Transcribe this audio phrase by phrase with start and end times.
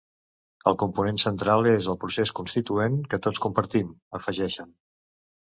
[0.69, 4.75] El component central és el procés constituent que tots compartim, afegeixen.